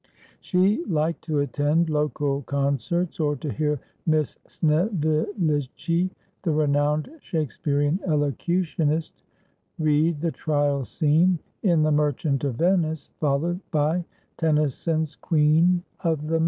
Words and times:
She 0.39 0.83
liked 0.85 1.21
to 1.25 1.37
attend 1.41 1.87
local 1.87 2.41
con 2.41 2.77
certs, 2.79 3.19
or 3.19 3.35
to 3.35 3.51
hear 3.53 3.79
Miss 4.07 4.35
Snevillici, 4.47 6.09
the 6.41 6.51
renowned 6.51 7.11
Shakespearian 7.19 7.99
elocutionist, 8.07 9.21
read 9.77 10.19
the 10.21 10.31
Trial 10.31 10.85
Scene 10.85 11.37
in 11.61 11.83
the' 11.83 11.91
Merchant 12.01 12.43
of 12.43 12.55
Venice,' 12.55 13.11
followed 13.19 13.59
by 13.69 14.03
Tennyson's' 14.39 15.15
Queen 15.21 15.83
of 15.99 16.25
the 16.25 16.39
May.' 16.39 16.39